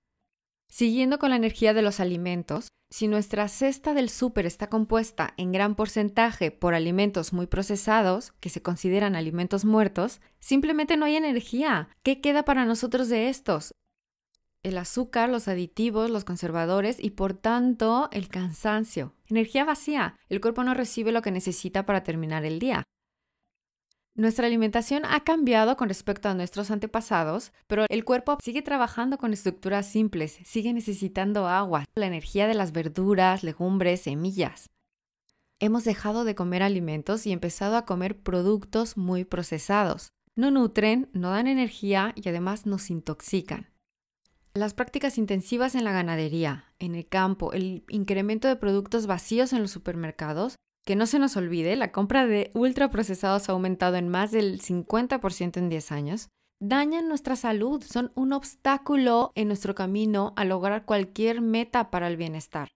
Siguiendo 0.69 1.19
con 1.19 1.31
la 1.31 1.37
energía 1.37 1.73
de 1.73 1.81
los 1.81 1.99
alimentos, 1.99 2.69
si 2.89 3.09
nuestra 3.09 3.49
cesta 3.49 3.95
del 3.95 4.09
súper 4.09 4.47
está 4.47 4.69
compuesta 4.69 5.35
en 5.37 5.51
gran 5.53 5.75
porcentaje 5.75 6.51
por 6.51 6.75
alimentos 6.75 7.33
muy 7.33 7.47
procesados, 7.47 8.33
que 8.41 8.49
se 8.49 8.63
consideran 8.63 9.17
alimentos 9.17 9.65
muertos, 9.65 10.21
simplemente 10.39 10.97
no 10.97 11.05
hay 11.05 11.17
energía. 11.17 11.89
¿Qué 12.03 12.21
queda 12.21 12.45
para 12.45 12.65
nosotros 12.65 13.09
de 13.09 13.29
estos? 13.29 13.73
El 14.63 14.79
azúcar, 14.79 15.29
los 15.29 15.49
aditivos, 15.49 16.11
los 16.11 16.25
conservadores 16.25 16.99
y 16.99 17.11
por 17.11 17.35
tanto 17.35 18.09
el 18.13 18.29
cansancio. 18.29 19.15
Energía 19.29 19.65
vacía. 19.65 20.17
El 20.29 20.41
cuerpo 20.41 20.65
no 20.65 20.75
recibe 20.75 21.13
lo 21.13 21.23
que 21.23 21.31
necesita 21.31 21.87
para 21.87 22.03
terminar 22.03 22.45
el 22.45 22.59
día. 22.59 22.85
Nuestra 24.17 24.47
alimentación 24.47 25.03
ha 25.05 25.21
cambiado 25.25 25.77
con 25.77 25.89
respecto 25.89 26.31
a 26.31 26.35
nuestros 26.35 26.71
antepasados, 26.71 27.53
pero 27.67 27.85
el 27.91 28.03
cuerpo 28.03 28.39
sigue 28.43 28.63
trabajando 28.63 29.19
con 29.19 29.35
estructuras 29.35 29.87
simples, 29.87 30.39
sigue 30.43 30.73
necesitando 30.73 31.47
agua, 31.49 31.85
la 31.95 32.07
energía 32.07 32.49
de 32.49 32.55
las 32.55 32.73
verduras, 32.73 33.43
legumbres, 33.43 34.01
semillas. 34.01 34.71
Hemos 35.61 35.85
dejado 35.85 36.25
de 36.25 36.35
comer 36.35 36.63
alimentos 36.63 37.27
y 37.27 37.33
empezado 37.33 37.77
a 37.77 37.85
comer 37.85 38.19
productos 38.19 38.97
muy 38.97 39.25
procesados. 39.25 40.09
No 40.35 40.51
nutren, 40.51 41.11
no 41.13 41.31
dan 41.31 41.47
energía 41.47 42.15
y 42.15 42.27
además 42.27 42.65
nos 42.65 42.89
intoxican. 42.89 43.69
Las 44.55 44.73
prácticas 44.73 45.19
intensivas 45.19 45.75
en 45.75 45.85
la 45.85 45.93
ganadería, 45.93 46.73
en 46.79 46.95
el 46.95 47.07
campo, 47.07 47.53
el 47.53 47.85
incremento 47.91 48.49
de 48.49 48.57
productos 48.57 49.07
vacíos 49.07 49.53
en 49.53 49.61
los 49.61 49.71
supermercados 49.71 50.57
que 50.87 50.97
no 50.97 51.07
se 51.07 51.19
nos 51.19 51.37
olvide, 51.37 51.75
la 51.75 51.91
compra 51.91 52.27
de 52.27 52.53
ultraprocesados 52.55 53.49
ha 53.49 53.53
aumentado 53.53 53.97
en 53.97 54.09
más 54.09 54.31
del 54.31 54.61
50% 54.61 55.57
en 55.57 55.69
10 55.69 55.93
años. 55.93 56.29
Dañan 56.61 57.09
nuestra 57.09 57.35
salud, 57.35 57.83
son 57.83 58.13
un 58.15 58.33
obstáculo 58.33 59.33
en 59.35 59.49
nuestro 59.49 59.75
camino 59.75 60.33
a 60.37 60.45
lograr 60.45 60.85
cualquier 60.85 61.41
meta 61.41 61.91
para 61.91 62.07
el 62.07 62.17
bienestar. 62.17 62.71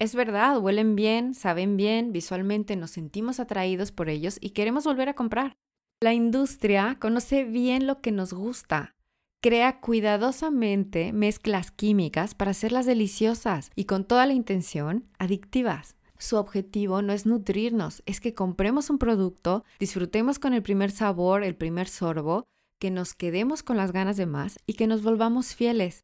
Es 0.00 0.16
verdad, 0.16 0.58
huelen 0.58 0.96
bien, 0.96 1.32
saben 1.32 1.76
bien, 1.76 2.10
visualmente 2.10 2.74
nos 2.74 2.90
sentimos 2.90 3.38
atraídos 3.38 3.92
por 3.92 4.08
ellos 4.08 4.36
y 4.40 4.50
queremos 4.50 4.84
volver 4.84 5.08
a 5.08 5.14
comprar. 5.14 5.56
La 6.02 6.12
industria 6.12 6.98
conoce 7.00 7.44
bien 7.44 7.86
lo 7.86 8.00
que 8.00 8.10
nos 8.10 8.32
gusta, 8.32 8.96
crea 9.40 9.80
cuidadosamente 9.80 11.12
mezclas 11.12 11.70
químicas 11.70 12.34
para 12.34 12.50
hacerlas 12.50 12.84
deliciosas 12.84 13.70
y 13.76 13.84
con 13.84 14.04
toda 14.04 14.26
la 14.26 14.32
intención 14.32 15.08
adictivas. 15.20 15.94
Su 16.24 16.38
objetivo 16.38 17.02
no 17.02 17.12
es 17.12 17.26
nutrirnos, 17.26 18.02
es 18.06 18.18
que 18.18 18.32
compremos 18.32 18.88
un 18.88 18.96
producto, 18.96 19.62
disfrutemos 19.78 20.38
con 20.38 20.54
el 20.54 20.62
primer 20.62 20.90
sabor, 20.90 21.44
el 21.44 21.54
primer 21.54 21.86
sorbo, 21.86 22.44
que 22.80 22.90
nos 22.90 23.12
quedemos 23.12 23.62
con 23.62 23.76
las 23.76 23.92
ganas 23.92 24.16
de 24.16 24.24
más 24.24 24.58
y 24.66 24.72
que 24.72 24.86
nos 24.86 25.02
volvamos 25.02 25.54
fieles. 25.54 26.00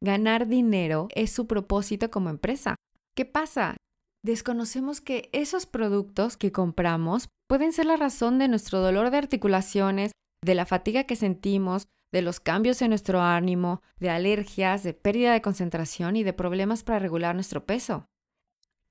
Ganar 0.00 0.46
dinero 0.46 1.08
es 1.16 1.32
su 1.32 1.48
propósito 1.48 2.12
como 2.12 2.30
empresa. 2.30 2.76
¿Qué 3.16 3.24
pasa? 3.24 3.76
Desconocemos 4.22 5.00
que 5.00 5.30
esos 5.32 5.66
productos 5.66 6.36
que 6.36 6.52
compramos 6.52 7.26
pueden 7.48 7.72
ser 7.72 7.86
la 7.86 7.96
razón 7.96 8.38
de 8.38 8.46
nuestro 8.46 8.78
dolor 8.78 9.10
de 9.10 9.18
articulaciones, 9.18 10.12
de 10.44 10.54
la 10.54 10.64
fatiga 10.64 11.04
que 11.04 11.16
sentimos, 11.16 11.88
de 12.12 12.22
los 12.22 12.38
cambios 12.38 12.80
en 12.82 12.90
nuestro 12.90 13.20
ánimo, 13.20 13.82
de 13.98 14.10
alergias, 14.10 14.84
de 14.84 14.94
pérdida 14.94 15.32
de 15.32 15.42
concentración 15.42 16.14
y 16.14 16.22
de 16.22 16.34
problemas 16.34 16.84
para 16.84 17.00
regular 17.00 17.34
nuestro 17.34 17.66
peso. 17.66 18.06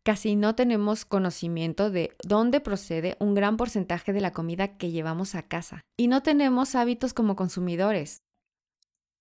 Casi 0.04 0.36
no 0.36 0.54
tenemos 0.54 1.06
conocimiento 1.06 1.90
de 1.90 2.16
dónde 2.28 2.60
procede 2.60 3.16
un 3.20 3.34
gran 3.34 3.56
porcentaje 3.56 4.12
de 4.12 4.20
la 4.20 4.34
comida 4.34 4.78
que 4.78 4.92
llevamos 4.92 5.34
a 5.34 5.44
casa 5.44 5.86
y 5.96 6.10
no 6.10 6.22
tenemos 6.22 6.76
hábitos 6.76 7.14
como 7.14 7.38
consumidores. 7.38 8.22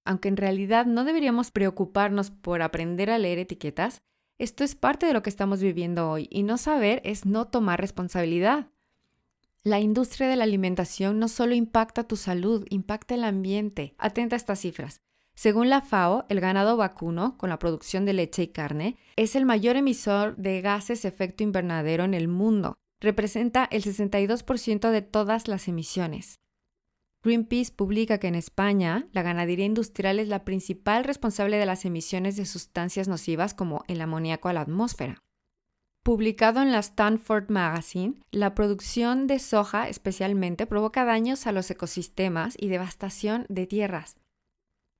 Aunque 0.05 0.27
en 0.29 0.37
realidad 0.37 0.87
no 0.87 1.05
deberíamos 1.05 1.53
preocuparnos 1.53 2.33
por 2.33 2.63
aprender 2.63 3.11
a 3.11 3.19
leer 3.19 3.39
etiquetas, 3.39 4.03
esto 4.39 4.65
es 4.65 4.75
parte 4.75 5.07
de 5.07 5.13
lo 5.13 5.23
que 5.23 5.31
estamos 5.31 5.61
viviendo 5.61 6.11
hoy 6.11 6.27
y 6.29 6.43
no 6.43 6.59
saber 6.59 7.01
es 7.05 7.27
no 7.27 7.47
tomar 7.47 7.81
responsabilidad. 7.81 8.67
La 9.63 9.79
industria 9.79 10.27
de 10.27 10.35
la 10.35 10.43
alimentación 10.43 11.21
no 11.21 11.29
solo 11.29 11.55
impacta 11.55 12.03
tu 12.03 12.17
salud, 12.17 12.67
impacta 12.69 13.15
el 13.15 13.23
ambiente. 13.23 13.95
Atenta 13.99 14.35
a 14.35 14.39
estas 14.39 14.59
cifras. 14.59 15.01
Según 15.35 15.71
la 15.71 15.81
FAO, 15.81 16.25
el 16.29 16.41
ganado 16.41 16.77
vacuno, 16.77 17.37
con 17.39 17.51
la 17.51 17.59
producción 17.59 18.05
de 18.05 18.13
leche 18.13 18.43
y 18.43 18.49
carne, 18.49 18.97
es 19.17 19.35
el 19.35 19.47
mayor 19.47 19.77
emisor 19.77 20.37
de 20.37 20.61
gases 20.61 21.05
efecto 21.05 21.43
invernadero 21.43 22.05
en 22.05 22.15
el 22.15 22.29
mundo. 22.29 22.75
Representa 23.01 23.67
el 23.71 23.83
62% 23.83 24.91
de 24.91 25.03
todas 25.03 25.49
las 25.49 25.69
emisiones. 25.69 26.39
Greenpeace 27.25 27.73
publica 27.73 28.19
que 28.19 28.27
en 28.27 28.35
España 28.35 29.07
la 29.13 29.23
ganadería 29.23 29.65
industrial 29.65 30.19
es 30.19 30.29
la 30.29 30.45
principal 30.45 31.05
responsable 31.05 31.57
de 31.57 31.67
las 31.67 31.85
emisiones 31.85 32.37
de 32.37 32.45
sustancias 32.45 33.07
nocivas 33.07 33.55
como 33.55 33.85
el 33.87 34.01
amoníaco 34.01 34.49
a 34.49 34.53
la 34.53 34.63
atmósfera. 34.63 35.23
Publicado 36.03 36.61
en 36.63 36.73
la 36.73 36.81
Stanford 36.81 37.49
Magazine, 37.49 38.15
la 38.33 38.57
producción 38.57 39.29
de 39.29 39.39
soja 39.39 39.89
especialmente 39.89 40.67
provoca 40.67 41.05
daños 41.05 41.47
a 41.47 41.53
los 41.53 41.71
ecosistemas 41.71 42.57
y 42.59 42.69
devastación 42.69 43.47
de 43.49 43.69
tierras. 43.69 44.17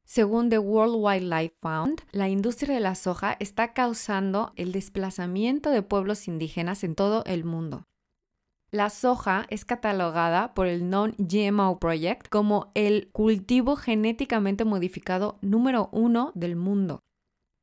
Según 0.05 0.51
The 0.51 0.59
World 0.59 0.97
Wildlife 0.99 1.57
Fund, 1.61 2.03
la 2.11 2.29
industria 2.29 2.75
de 2.75 2.81
la 2.81 2.95
soja 2.95 3.37
está 3.39 3.73
causando 3.73 4.53
el 4.57 4.73
desplazamiento 4.73 5.71
de 5.71 5.83
pueblos 5.83 6.29
indígenas 6.29 6.85
en 6.85 6.95
todo 6.95 7.25
el 7.25 7.45
mundo. 7.45 7.87
La 8.71 8.89
soja 8.89 9.45
es 9.51 9.65
catalogada 9.65 10.55
por 10.55 10.67
el 10.67 10.89
Non-GMO 10.89 11.79
Project 11.79 12.29
como 12.29 12.71
el 12.75 13.11
cultivo 13.13 13.77
genéticamente 13.77 14.65
modificado 14.65 15.39
número 15.43 15.91
uno 15.93 16.33
del 16.35 16.57
mundo. 16.57 17.01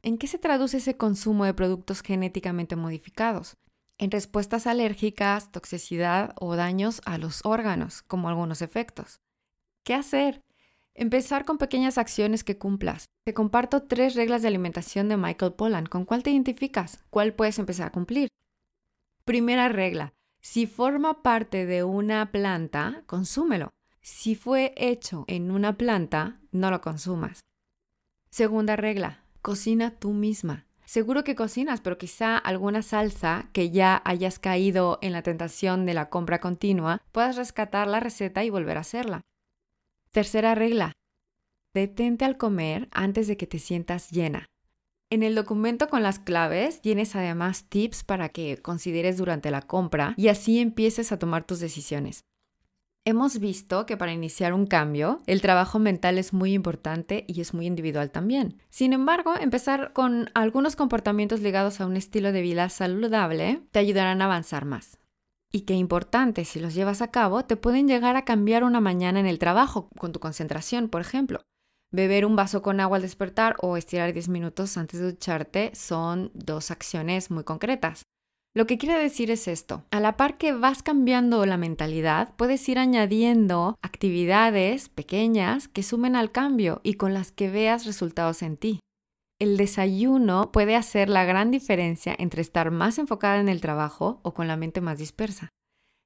¿En 0.01 0.17
qué 0.17 0.27
se 0.27 0.37
traduce 0.37 0.77
ese 0.77 0.97
consumo 0.97 1.45
de 1.45 1.53
productos 1.53 2.01
genéticamente 2.01 2.75
modificados? 2.75 3.57
En 3.97 4.11
respuestas 4.11 4.65
alérgicas, 4.65 5.51
toxicidad 5.51 6.33
o 6.39 6.55
daños 6.55 7.01
a 7.05 7.17
los 7.17 7.41
órganos, 7.43 8.01
como 8.03 8.29
algunos 8.29 8.61
efectos. 8.61 9.19
¿Qué 9.83 9.93
hacer? 9.93 10.43
Empezar 10.95 11.45
con 11.45 11.57
pequeñas 11.57 11.97
acciones 11.97 12.43
que 12.43 12.57
cumplas. 12.57 13.05
Te 13.25 13.33
comparto 13.33 13.83
tres 13.83 14.15
reglas 14.15 14.41
de 14.41 14.47
alimentación 14.47 15.07
de 15.07 15.17
Michael 15.17 15.53
Pollan. 15.53 15.85
¿Con 15.85 16.05
cuál 16.05 16.23
te 16.23 16.31
identificas? 16.31 17.03
¿Cuál 17.09 17.33
puedes 17.33 17.59
empezar 17.59 17.87
a 17.87 17.91
cumplir? 17.91 18.27
Primera 19.23 19.69
regla. 19.69 20.13
Si 20.41 20.67
forma 20.67 21.21
parte 21.21 21.65
de 21.65 21.83
una 21.83 22.31
planta, 22.31 23.03
consúmelo. 23.05 23.69
Si 24.01 24.35
fue 24.35 24.73
hecho 24.77 25.25
en 25.27 25.51
una 25.51 25.77
planta, 25.77 26.39
no 26.51 26.71
lo 26.71 26.81
consumas. 26.81 27.41
Segunda 28.31 28.75
regla. 28.75 29.23
Cocina 29.41 29.91
tú 29.91 30.11
misma. 30.11 30.65
Seguro 30.85 31.23
que 31.23 31.35
cocinas, 31.35 31.81
pero 31.81 31.97
quizá 31.97 32.37
alguna 32.37 32.81
salsa 32.81 33.49
que 33.53 33.69
ya 33.69 34.01
hayas 34.05 34.39
caído 34.39 34.97
en 35.01 35.11
la 35.11 35.21
tentación 35.21 35.85
de 35.85 35.93
la 35.93 36.09
compra 36.09 36.39
continua, 36.39 37.01
puedas 37.11 37.35
rescatar 37.35 37.87
la 37.87 37.99
receta 37.99 38.43
y 38.43 38.49
volver 38.49 38.77
a 38.77 38.81
hacerla. 38.81 39.21
Tercera 40.11 40.55
regla. 40.55 40.93
Detente 41.75 42.25
al 42.25 42.35
comer 42.37 42.89
antes 42.91 43.27
de 43.27 43.37
que 43.37 43.45
te 43.45 43.59
sientas 43.59 44.09
llena. 44.09 44.47
En 45.11 45.21
el 45.21 45.35
documento 45.35 45.87
con 45.87 46.01
las 46.01 46.17
claves 46.17 46.81
tienes 46.81 47.15
además 47.15 47.65
tips 47.69 48.03
para 48.03 48.29
que 48.29 48.57
consideres 48.57 49.17
durante 49.17 49.51
la 49.51 49.61
compra 49.61 50.15
y 50.17 50.29
así 50.29 50.59
empieces 50.59 51.11
a 51.11 51.19
tomar 51.19 51.45
tus 51.45 51.59
decisiones. 51.59 52.23
Hemos 53.05 53.39
visto 53.39 53.85
que 53.85 53.97
para 53.97 54.11
iniciar 54.11 54.53
un 54.53 54.65
cambio, 54.65 55.21
el 55.27 55.41
trabajo 55.41 55.77
mental 55.77 56.17
es 56.17 56.33
muy 56.33 56.53
importante 56.53 57.25
y 57.27 57.41
es 57.41 57.53
muy 57.53 57.67
individual 57.67 58.09
también. 58.09 58.57
Sin 58.69 58.93
embargo, 58.93 59.35
empezar 59.39 59.93
con 59.93 60.31
algunos 60.33 60.75
comportamientos 60.75 61.41
ligados 61.41 61.81
a 61.81 61.85
un 61.85 61.95
estilo 61.95 62.31
de 62.31 62.41
vida 62.41 62.67
saludable 62.69 63.61
te 63.71 63.79
ayudarán 63.79 64.23
a 64.23 64.25
avanzar 64.25 64.65
más. 64.65 64.99
Y 65.51 65.61
qué 65.61 65.73
importante, 65.73 66.45
si 66.45 66.59
los 66.59 66.75
llevas 66.75 67.01
a 67.01 67.09
cabo, 67.09 67.43
te 67.43 67.57
pueden 67.57 67.87
llegar 67.87 68.15
a 68.15 68.25
cambiar 68.25 68.63
una 68.63 68.81
mañana 68.81 69.19
en 69.19 69.25
el 69.25 69.39
trabajo, 69.39 69.89
con 69.97 70.11
tu 70.11 70.19
concentración, 70.19 70.89
por 70.89 71.01
ejemplo. 71.01 71.41
Beber 71.91 72.25
un 72.25 72.35
vaso 72.35 72.61
con 72.61 72.79
agua 72.79 72.97
al 72.97 73.01
despertar 73.01 73.55
o 73.61 73.75
estirar 73.75 74.13
10 74.13 74.29
minutos 74.29 74.77
antes 74.77 74.99
de 74.99 75.07
ducharte 75.07 75.71
son 75.73 76.31
dos 76.35 76.69
acciones 76.69 77.31
muy 77.31 77.43
concretas. 77.43 78.03
Lo 78.55 78.67
que 78.67 78.77
quiere 78.77 78.99
decir 78.99 79.31
es 79.31 79.47
esto, 79.47 79.85
a 79.89 79.99
la 79.99 80.17
par 80.17 80.37
que 80.37 80.53
vas 80.53 80.83
cambiando 80.83 81.45
la 81.45 81.57
mentalidad, 81.57 82.35
puedes 82.35 82.67
ir 82.69 82.77
añadiendo 82.77 83.75
actividades 83.81 84.89
pequeñas 84.89 85.67
que 85.67 85.83
sumen 85.83 86.15
al 86.15 86.31
cambio 86.31 86.81
y 86.83 86.95
con 86.95 87.13
las 87.13 87.31
que 87.31 87.49
veas 87.49 87.85
resultados 87.85 88.41
en 88.43 88.57
ti. 88.57 88.79
El 89.39 89.55
desayuno 89.55 90.51
puede 90.51 90.75
hacer 90.75 91.07
la 91.07 91.23
gran 91.23 91.49
diferencia 91.49 92.13
entre 92.19 92.41
estar 92.41 92.71
más 92.71 92.99
enfocada 92.99 93.39
en 93.39 93.47
el 93.47 93.61
trabajo 93.61 94.19
o 94.21 94.33
con 94.33 94.49
la 94.49 94.57
mente 94.57 94.81
más 94.81 94.97
dispersa. 94.97 95.47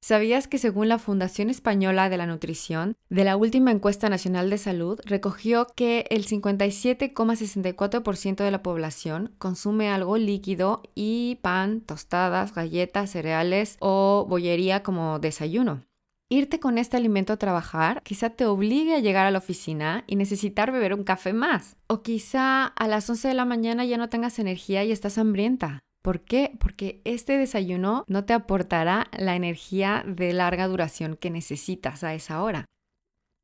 ¿Sabías 0.03 0.47
que 0.47 0.59
según 0.59 0.87
la 0.87 0.99
Fundación 0.99 1.49
Española 1.49 2.09
de 2.09 2.17
la 2.17 2.27
Nutrición, 2.27 2.95
de 3.09 3.23
la 3.23 3.35
última 3.35 3.71
encuesta 3.71 4.07
nacional 4.09 4.51
de 4.51 4.59
salud, 4.59 4.99
recogió 5.05 5.65
que 5.75 6.05
el 6.11 6.27
57,64% 6.27 8.43
de 8.43 8.51
la 8.51 8.61
población 8.61 9.33
consume 9.39 9.89
algo 9.89 10.17
líquido 10.17 10.83
y 10.93 11.39
pan, 11.41 11.81
tostadas, 11.81 12.53
galletas, 12.53 13.09
cereales 13.11 13.77
o 13.79 14.27
bollería 14.29 14.83
como 14.83 15.17
desayuno? 15.17 15.81
Irte 16.29 16.59
con 16.59 16.77
este 16.77 16.97
alimento 16.97 17.33
a 17.33 17.37
trabajar 17.37 18.01
quizá 18.03 18.31
te 18.31 18.45
obligue 18.45 18.95
a 18.95 18.99
llegar 18.99 19.27
a 19.27 19.31
la 19.31 19.37
oficina 19.37 20.03
y 20.07 20.15
necesitar 20.15 20.71
beber 20.71 20.93
un 20.93 21.03
café 21.03 21.33
más. 21.33 21.75
O 21.87 22.01
quizá 22.01 22.65
a 22.65 22.87
las 22.87 23.09
11 23.09 23.27
de 23.27 23.33
la 23.33 23.45
mañana 23.45 23.85
ya 23.85 23.97
no 23.97 24.09
tengas 24.09 24.39
energía 24.39 24.83
y 24.83 24.91
estás 24.91 25.17
hambrienta. 25.17 25.79
¿Por 26.01 26.21
qué? 26.21 26.57
Porque 26.59 27.01
este 27.05 27.37
desayuno 27.37 28.03
no 28.07 28.25
te 28.25 28.33
aportará 28.33 29.07
la 29.17 29.35
energía 29.35 30.03
de 30.05 30.33
larga 30.33 30.67
duración 30.67 31.15
que 31.15 31.29
necesitas 31.29 32.03
a 32.03 32.13
esa 32.13 32.41
hora. 32.41 32.65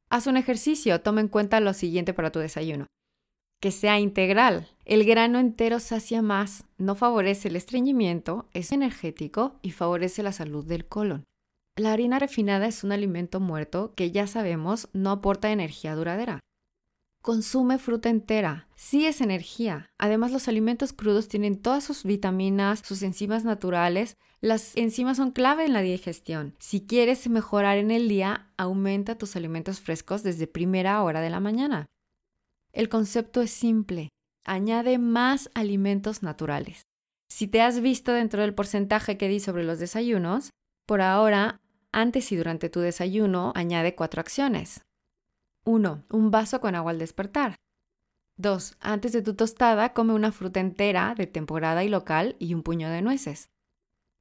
Haz 0.10 0.28
un 0.28 0.36
ejercicio, 0.36 1.00
toma 1.02 1.22
en 1.22 1.28
cuenta 1.28 1.60
lo 1.60 1.74
siguiente 1.74 2.14
para 2.14 2.32
tu 2.32 2.40
desayuno. 2.40 2.88
Que 3.62 3.72
sea 3.72 4.00
integral. 4.00 4.68
El 4.84 5.06
grano 5.06 5.38
entero 5.38 5.80
sacia 5.80 6.22
más, 6.22 6.66
no 6.78 6.96
favorece 6.96 7.50
el 7.50 7.56
estreñimiento, 7.56 8.50
es 8.54 8.72
energético 8.72 9.56
y 9.62 9.72
favorece 9.72 10.24
la 10.24 10.32
salud 10.32 10.66
del 10.66 10.88
colon. 10.88 11.26
La 11.80 11.94
harina 11.94 12.20
refinada 12.20 12.68
es 12.68 12.84
un 12.84 12.92
alimento 12.92 13.40
muerto 13.40 13.94
que 13.96 14.12
ya 14.12 14.28
sabemos 14.28 14.90
no 14.92 15.12
aporta 15.12 15.50
energía 15.50 15.96
duradera. 15.96 16.42
Consume 17.22 17.78
fruta 17.78 18.10
entera. 18.10 18.68
Sí 18.76 19.06
es 19.06 19.22
energía. 19.22 19.88
Además, 19.98 20.34
los 20.34 20.50
alimentos 20.50 20.92
crudos 20.92 21.30
tienen 21.30 21.62
todas 21.62 21.86
sus 21.86 22.04
vitaminas, 22.04 22.82
sus 22.84 23.02
enzimas 23.02 23.46
naturales. 23.46 24.18
Las 24.42 24.76
enzimas 24.76 25.16
son 25.16 25.32
clave 25.32 25.64
en 25.64 25.72
la 25.72 25.80
digestión. 25.80 26.54
Si 26.60 26.86
quieres 26.86 27.30
mejorar 27.30 27.78
en 27.78 27.92
el 27.92 28.10
día, 28.10 28.52
aumenta 28.58 29.18
tus 29.18 29.38
alimentos 29.38 29.80
frescos 29.80 30.22
desde 30.22 30.48
primera 30.48 31.02
hora 31.02 31.22
de 31.22 31.30
la 31.30 31.40
mañana. 31.40 31.86
El 32.74 32.90
concepto 32.90 33.42
es 33.42 33.52
simple. 33.52 34.10
Añade 34.46 34.98
más 34.98 35.50
alimentos 35.54 36.24
naturales. 36.24 36.82
Si 37.30 37.48
te 37.48 37.62
has 37.62 37.80
visto 37.80 38.12
dentro 38.12 38.42
del 38.42 38.54
porcentaje 38.54 39.18
que 39.18 39.30
di 39.30 39.40
sobre 39.40 39.64
los 39.64 39.80
desayunos, 39.80 40.50
por 40.86 41.02
ahora, 41.02 41.62
antes 41.92 42.32
y 42.32 42.36
durante 42.36 42.70
tu 42.70 42.80
desayuno, 42.80 43.52
añade 43.56 43.96
cuatro 43.96 44.22
acciones. 44.22 44.86
1. 45.66 46.06
Un 46.10 46.32
vaso 46.32 46.62
con 46.62 46.76
agua 46.76 46.92
al 46.92 47.00
despertar. 47.00 47.56
2. 48.38 48.78
Antes 48.80 49.12
de 49.12 49.22
tu 49.22 49.36
tostada, 49.36 49.94
come 49.94 50.14
una 50.14 50.32
fruta 50.32 50.60
entera 50.60 51.14
de 51.16 51.28
temporada 51.28 51.84
y 51.84 51.90
local 51.90 52.36
y 52.40 52.54
un 52.54 52.64
puño 52.64 52.90
de 52.90 53.02
nueces. 53.02 53.50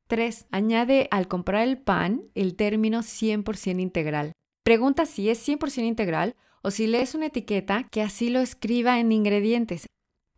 3. 0.09 0.47
Añade 0.51 1.09
al 1.11 1.29
comprar 1.29 1.69
el 1.69 1.79
pan 1.79 2.25
el 2.35 2.57
término 2.57 3.01
100% 3.01 3.81
integral. 3.81 4.33
Pregunta 4.65 5.07
si 5.07 5.29
es 5.29 5.47
100% 5.47 5.85
integral 5.85 6.35
o 6.63 6.71
si 6.71 6.87
lees 6.87 7.15
una 7.15 7.27
etiqueta 7.27 7.85
que 7.91 8.03
así 8.03 8.31
lo 8.31 8.41
escriba 8.41 8.99
en 8.99 9.13
ingredientes. 9.13 9.87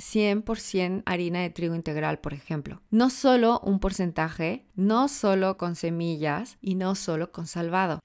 100% 0.00 1.02
harina 1.06 1.40
de 1.40 1.50
trigo 1.50 1.74
integral, 1.74 2.18
por 2.18 2.34
ejemplo. 2.34 2.82
No 2.90 3.10
solo 3.10 3.60
un 3.60 3.78
porcentaje, 3.78 4.66
no 4.74 5.08
solo 5.08 5.56
con 5.56 5.76
semillas 5.76 6.58
y 6.60 6.74
no 6.74 6.94
solo 6.94 7.32
con 7.32 7.46
salvado. 7.46 8.00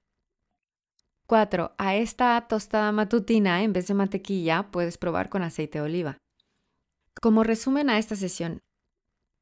4. 1.27 1.73
A 1.77 1.95
esta 1.95 2.39
tostada 2.47 2.91
matutina, 2.91 3.63
en 3.63 3.73
vez 3.73 3.87
de 3.87 3.95
mantequilla, 3.95 4.69
puedes 4.71 4.97
probar 4.97 5.29
con 5.29 5.41
aceite 5.41 5.79
de 5.79 5.85
oliva. 5.85 6.17
Como 7.19 7.43
resumen 7.43 7.89
a 7.89 7.97
esta 7.97 8.15
sesión, 8.15 8.59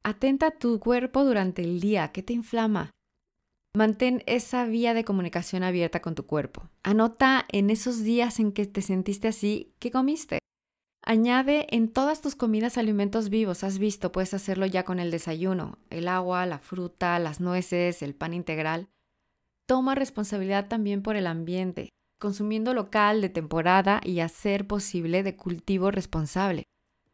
atenta 0.02 0.46
a 0.46 0.58
tu 0.58 0.80
cuerpo 0.80 1.24
durante 1.24 1.62
el 1.62 1.80
día. 1.80 2.12
¿Qué 2.12 2.22
te 2.22 2.32
inflama? 2.32 2.90
Mantén 3.76 4.22
esa 4.26 4.64
vía 4.66 4.94
de 4.94 5.04
comunicación 5.04 5.64
abierta 5.64 6.00
con 6.00 6.14
tu 6.14 6.26
cuerpo. 6.26 6.70
Anota 6.84 7.44
en 7.50 7.70
esos 7.70 8.04
días 8.04 8.38
en 8.38 8.52
que 8.52 8.66
te 8.66 8.82
sentiste 8.82 9.28
así, 9.28 9.74
¿qué 9.80 9.90
comiste? 9.90 10.38
Añade 11.06 11.66
en 11.70 11.88
todas 11.88 12.22
tus 12.22 12.34
comidas 12.34 12.78
alimentos 12.78 13.28
vivos. 13.28 13.62
Has 13.62 13.78
visto, 13.78 14.10
puedes 14.10 14.32
hacerlo 14.32 14.64
ya 14.64 14.84
con 14.84 15.00
el 15.00 15.10
desayuno, 15.10 15.76
el 15.90 16.08
agua, 16.08 16.46
la 16.46 16.58
fruta, 16.58 17.18
las 17.18 17.40
nueces, 17.40 18.00
el 18.00 18.14
pan 18.14 18.32
integral. 18.32 18.88
Toma 19.66 19.94
responsabilidad 19.94 20.66
también 20.68 21.02
por 21.02 21.16
el 21.16 21.26
ambiente, 21.26 21.90
consumiendo 22.18 22.72
local, 22.72 23.20
de 23.20 23.28
temporada 23.28 24.00
y 24.02 24.20
hacer 24.20 24.66
posible 24.66 25.22
de 25.22 25.36
cultivo 25.36 25.90
responsable. 25.90 26.64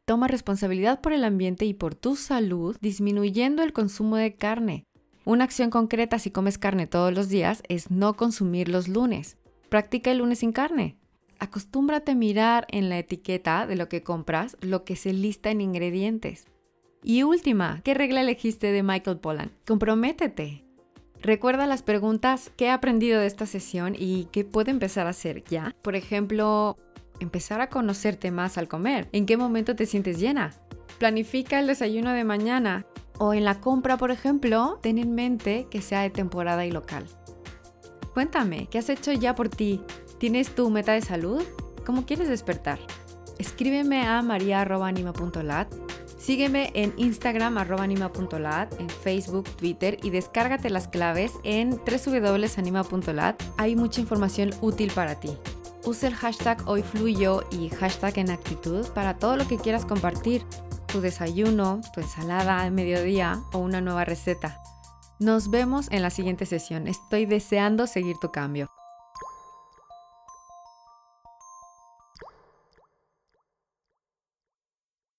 Toma 0.04 0.28
responsabilidad 0.28 1.00
por 1.00 1.12
el 1.12 1.24
ambiente 1.24 1.64
y 1.64 1.74
por 1.74 1.96
tu 1.96 2.14
salud, 2.14 2.76
disminuyendo 2.80 3.64
el 3.64 3.72
consumo 3.72 4.16
de 4.16 4.36
carne. 4.36 4.84
Una 5.24 5.42
acción 5.44 5.70
concreta 5.70 6.20
si 6.20 6.30
comes 6.30 6.58
carne 6.58 6.86
todos 6.86 7.12
los 7.12 7.28
días 7.28 7.64
es 7.68 7.90
no 7.90 8.14
consumir 8.14 8.68
los 8.68 8.86
lunes. 8.86 9.36
Practica 9.68 10.12
el 10.12 10.18
lunes 10.18 10.38
sin 10.38 10.52
carne. 10.52 10.99
Acostúmbrate 11.40 12.12
a 12.12 12.14
mirar 12.14 12.66
en 12.68 12.90
la 12.90 12.98
etiqueta 12.98 13.66
de 13.66 13.74
lo 13.74 13.88
que 13.88 14.02
compras 14.02 14.58
lo 14.60 14.84
que 14.84 14.94
se 14.94 15.14
lista 15.14 15.50
en 15.50 15.62
ingredientes. 15.62 16.46
Y 17.02 17.22
última, 17.22 17.80
¿qué 17.82 17.94
regla 17.94 18.20
elegiste 18.20 18.70
de 18.72 18.82
Michael 18.82 19.18
Pollan? 19.18 19.50
Comprométete. 19.66 20.64
Recuerda 21.22 21.66
las 21.66 21.82
preguntas 21.82 22.52
que 22.56 22.66
he 22.66 22.70
aprendido 22.70 23.20
de 23.20 23.26
esta 23.26 23.46
sesión 23.46 23.96
y 23.98 24.28
qué 24.32 24.44
puedo 24.44 24.70
empezar 24.70 25.06
a 25.06 25.10
hacer 25.10 25.42
ya. 25.44 25.74
Por 25.80 25.96
ejemplo, 25.96 26.76
empezar 27.20 27.62
a 27.62 27.70
conocerte 27.70 28.30
más 28.30 28.58
al 28.58 28.68
comer. 28.68 29.08
¿En 29.12 29.24
qué 29.24 29.38
momento 29.38 29.74
te 29.74 29.86
sientes 29.86 30.20
llena? 30.20 30.52
Planifica 30.98 31.58
el 31.58 31.66
desayuno 31.66 32.12
de 32.12 32.24
mañana. 32.24 32.84
O 33.18 33.32
en 33.32 33.44
la 33.44 33.60
compra, 33.60 33.96
por 33.96 34.10
ejemplo, 34.10 34.78
ten 34.82 34.98
en 34.98 35.14
mente 35.14 35.66
que 35.70 35.80
sea 35.80 36.02
de 36.02 36.10
temporada 36.10 36.66
y 36.66 36.70
local. 36.70 37.06
Cuéntame, 38.12 38.66
¿qué 38.70 38.78
has 38.78 38.90
hecho 38.90 39.12
ya 39.12 39.34
por 39.34 39.48
ti? 39.48 39.80
¿Tienes 40.20 40.54
tu 40.54 40.70
meta 40.70 40.92
de 40.92 41.00
salud? 41.00 41.42
¿Cómo 41.84 42.06
quieres 42.06 42.28
despertar? 42.28 42.78
Escríbeme 43.38 44.06
a 44.06 44.22
maria.anima.lat 44.22 45.72
Sígueme 46.20 46.70
en 46.74 46.92
Instagram 46.98 47.56
arrobanima.lat, 47.56 48.78
en 48.78 48.90
Facebook, 48.90 49.48
Twitter 49.56 49.96
y 50.02 50.10
descárgate 50.10 50.68
las 50.68 50.86
claves 50.86 51.32
en 51.44 51.70
www.anima.lat. 51.70 53.42
Hay 53.56 53.74
mucha 53.74 54.02
información 54.02 54.50
útil 54.60 54.92
para 54.94 55.18
ti. 55.18 55.30
Usa 55.86 56.10
el 56.10 56.14
hashtag 56.14 56.62
hoyfluyo 56.68 57.42
y 57.50 57.70
hashtag 57.70 58.18
en 58.18 58.30
actitud 58.30 58.86
para 58.88 59.16
todo 59.16 59.38
lo 59.38 59.48
que 59.48 59.56
quieras 59.56 59.86
compartir, 59.86 60.44
tu 60.86 61.00
desayuno, 61.00 61.80
tu 61.94 62.02
ensalada 62.02 62.64
de 62.64 62.70
mediodía 62.70 63.42
o 63.54 63.58
una 63.58 63.80
nueva 63.80 64.04
receta. 64.04 64.60
Nos 65.18 65.50
vemos 65.50 65.88
en 65.90 66.02
la 66.02 66.10
siguiente 66.10 66.44
sesión. 66.44 66.86
Estoy 66.86 67.24
deseando 67.24 67.86
seguir 67.86 68.16
tu 68.20 68.30
cambio. 68.30 68.70